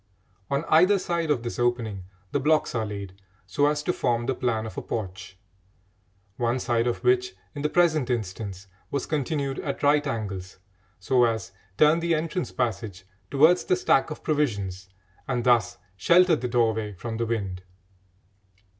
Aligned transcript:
On 0.49 0.65
either 0.67 0.97
side 0.97 1.29
of 1.29 1.43
this 1.43 1.59
opening 1.59 2.05
the 2.31 2.39
blocks 2.39 2.73
are 2.73 2.87
laid 2.87 3.13
so 3.45 3.67
as 3.67 3.83
to 3.83 3.93
form 3.93 4.25
the 4.25 4.33
plan 4.33 4.65
of 4.65 4.75
a 4.75 4.81
porch, 4.81 5.37
one 6.37 6.57
side 6.57 6.87
of 6.87 7.03
which, 7.03 7.35
in 7.53 7.61
the 7.61 7.69
present 7.69 8.09
instance, 8.09 8.65
was 8.89 9.05
continued 9.05 9.59
at 9.59 9.83
right 9.83 10.07
angles 10.07 10.57
so 10.99 11.25
as 11.25 11.51
turn 11.77 11.99
the 11.99 12.15
entrance 12.15 12.51
passage 12.51 13.03
towards 13.29 13.63
the 13.65 13.75
stack 13.75 14.09
of 14.09 14.23
provisions 14.23 14.89
and 15.27 15.43
thus 15.43 15.77
shelter 15.95 16.35
the 16.35 16.47
doorway 16.47 16.93
from 16.93 17.17
the 17.17 17.27
wind. 17.27 17.61